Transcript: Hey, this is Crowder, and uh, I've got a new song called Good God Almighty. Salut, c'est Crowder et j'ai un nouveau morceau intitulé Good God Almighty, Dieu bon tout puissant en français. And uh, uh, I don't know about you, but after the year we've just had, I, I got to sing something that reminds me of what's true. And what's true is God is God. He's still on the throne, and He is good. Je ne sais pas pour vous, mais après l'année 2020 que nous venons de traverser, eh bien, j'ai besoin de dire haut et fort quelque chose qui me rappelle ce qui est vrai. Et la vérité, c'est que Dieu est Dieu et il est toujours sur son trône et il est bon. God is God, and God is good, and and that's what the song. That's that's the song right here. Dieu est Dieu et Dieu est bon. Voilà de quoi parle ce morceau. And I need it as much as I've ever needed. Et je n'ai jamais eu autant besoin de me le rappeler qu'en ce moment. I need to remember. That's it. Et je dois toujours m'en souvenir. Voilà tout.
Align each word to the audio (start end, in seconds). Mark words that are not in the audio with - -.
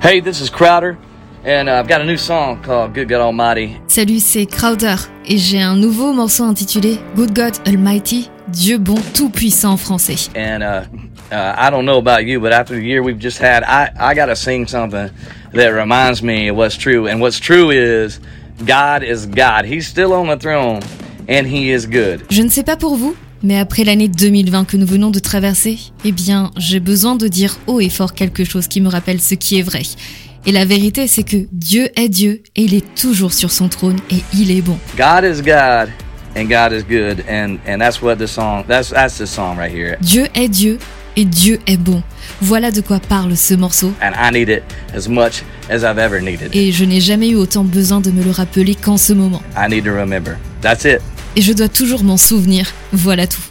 Hey, 0.00 0.20
this 0.20 0.40
is 0.40 0.48
Crowder, 0.48 0.96
and 1.44 1.68
uh, 1.68 1.74
I've 1.74 1.88
got 1.88 2.00
a 2.00 2.04
new 2.04 2.16
song 2.16 2.62
called 2.62 2.94
Good 2.94 3.08
God 3.08 3.20
Almighty. 3.20 3.76
Salut, 3.88 4.20
c'est 4.20 4.46
Crowder 4.46 4.94
et 5.26 5.36
j'ai 5.38 5.60
un 5.60 5.74
nouveau 5.74 6.12
morceau 6.12 6.44
intitulé 6.44 6.98
Good 7.16 7.34
God 7.34 7.58
Almighty, 7.66 8.30
Dieu 8.46 8.78
bon 8.78 8.94
tout 9.12 9.28
puissant 9.28 9.72
en 9.72 9.76
français. 9.76 10.30
And 10.36 10.62
uh, 10.62 10.84
uh, 11.32 11.54
I 11.58 11.68
don't 11.70 11.84
know 11.84 11.98
about 11.98 12.24
you, 12.24 12.38
but 12.38 12.52
after 12.52 12.76
the 12.76 12.80
year 12.80 13.02
we've 13.02 13.18
just 13.18 13.38
had, 13.38 13.64
I, 13.64 13.90
I 13.98 14.14
got 14.14 14.26
to 14.26 14.36
sing 14.36 14.68
something 14.68 15.10
that 15.52 15.68
reminds 15.70 16.22
me 16.22 16.48
of 16.48 16.56
what's 16.56 16.76
true. 16.76 17.08
And 17.08 17.20
what's 17.20 17.40
true 17.40 17.70
is 17.70 18.20
God 18.64 19.02
is 19.02 19.26
God. 19.26 19.64
He's 19.64 19.88
still 19.88 20.12
on 20.12 20.28
the 20.28 20.36
throne, 20.36 20.80
and 21.26 21.44
He 21.44 21.72
is 21.72 21.86
good. 21.86 22.24
Je 22.30 22.42
ne 22.42 22.48
sais 22.48 22.62
pas 22.62 22.76
pour 22.76 22.94
vous, 22.96 23.16
mais 23.42 23.58
après 23.58 23.84
l'année 23.84 24.08
2020 24.08 24.64
que 24.64 24.76
nous 24.76 24.86
venons 24.86 25.10
de 25.10 25.18
traverser, 25.18 25.78
eh 26.04 26.12
bien, 26.12 26.50
j'ai 26.56 26.80
besoin 26.80 27.16
de 27.16 27.28
dire 27.28 27.58
haut 27.66 27.80
et 27.80 27.88
fort 27.88 28.14
quelque 28.14 28.44
chose 28.44 28.66
qui 28.68 28.80
me 28.80 28.88
rappelle 28.88 29.20
ce 29.20 29.34
qui 29.34 29.58
est 29.58 29.62
vrai. 29.62 29.82
Et 30.46 30.52
la 30.52 30.64
vérité, 30.64 31.06
c'est 31.06 31.24
que 31.24 31.36
Dieu 31.52 31.88
est 31.96 32.08
Dieu 32.08 32.42
et 32.56 32.62
il 32.62 32.74
est 32.74 32.94
toujours 32.94 33.32
sur 33.32 33.50
son 33.50 33.68
trône 33.68 33.96
et 34.10 34.22
il 34.34 34.50
est 34.50 34.62
bon. 34.62 34.78
God 34.96 35.24
is 35.24 35.42
God, 35.42 35.90
and 36.36 36.44
God 36.44 36.72
is 36.72 36.84
good, 36.84 37.24
and 37.28 37.58
and 37.66 37.78
that's 37.78 38.00
what 38.00 38.16
the 38.16 38.26
song. 38.26 38.64
That's 38.66 38.90
that's 38.90 39.18
the 39.18 39.26
song 39.26 39.56
right 39.58 39.72
here. 39.72 39.96
Dieu 40.00 40.26
est 40.34 40.48
Dieu 40.48 40.78
et 41.16 41.24
Dieu 41.24 41.58
est 41.66 41.76
bon. 41.76 42.02
Voilà 42.40 42.70
de 42.70 42.80
quoi 42.80 43.00
parle 43.00 43.36
ce 43.36 43.54
morceau. 43.54 43.92
And 44.00 44.12
I 44.16 44.32
need 44.32 44.48
it 44.48 44.62
as 44.94 45.08
much 45.08 45.42
as 45.68 45.82
I've 45.82 45.98
ever 45.98 46.20
needed. 46.22 46.54
Et 46.54 46.72
je 46.72 46.84
n'ai 46.84 47.00
jamais 47.00 47.30
eu 47.30 47.34
autant 47.34 47.64
besoin 47.64 48.00
de 48.00 48.10
me 48.10 48.22
le 48.22 48.30
rappeler 48.30 48.74
qu'en 48.74 48.96
ce 48.96 49.12
moment. 49.12 49.42
I 49.56 49.68
need 49.68 49.84
to 49.84 49.92
remember. 49.92 50.36
That's 50.62 50.84
it. 50.84 51.00
Et 51.38 51.40
je 51.40 51.52
dois 51.52 51.68
toujours 51.68 52.02
m'en 52.02 52.16
souvenir. 52.16 52.66
Voilà 52.92 53.28
tout. 53.28 53.47